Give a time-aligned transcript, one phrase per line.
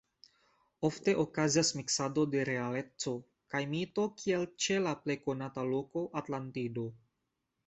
[0.87, 3.13] Ofte okazas miksado de realeco
[3.55, 6.89] kaj mito kiel ĉe la plej konata loko Atlantido.